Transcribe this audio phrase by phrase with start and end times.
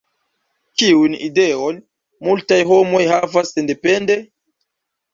[0.81, 1.79] Kiujn ideojn
[2.31, 4.21] multaj homoj havas sendepende?